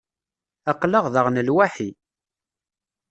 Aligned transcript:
Aql-aɣ 0.71 1.05
daɣen 1.13 1.37
lwaḥi. 1.47 1.89